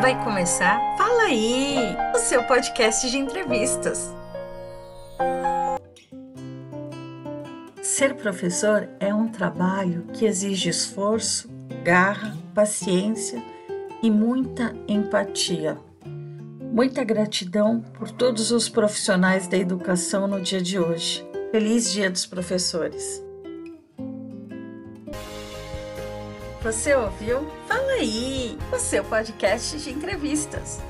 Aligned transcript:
Vai 0.00 0.22
começar 0.22 0.78
Fala 0.96 1.24
aí, 1.24 1.96
o 2.14 2.18
seu 2.18 2.44
podcast 2.44 3.10
de 3.10 3.18
entrevistas. 3.18 4.14
Ser 7.82 8.14
professor 8.14 8.88
é 9.00 9.12
um 9.12 9.28
trabalho 9.28 10.04
que 10.12 10.24
exige 10.24 10.70
esforço, 10.70 11.50
garra, 11.82 12.36
paciência 12.54 13.42
e 14.00 14.08
muita 14.08 14.72
empatia. 14.86 15.76
Muita 16.60 17.02
gratidão 17.02 17.80
por 17.80 18.10
todos 18.10 18.52
os 18.52 18.68
profissionais 18.68 19.48
da 19.48 19.56
educação 19.56 20.28
no 20.28 20.40
dia 20.40 20.62
de 20.62 20.78
hoje. 20.78 21.26
Feliz 21.50 21.92
Dia 21.92 22.08
dos 22.08 22.24
Professores! 22.24 23.20
Você 26.62 26.92
ouviu? 26.92 27.46
Fala 27.68 27.92
aí, 27.92 28.58
o 28.72 28.78
seu 28.80 29.04
podcast 29.04 29.78
de 29.78 29.90
entrevistas. 29.90 30.80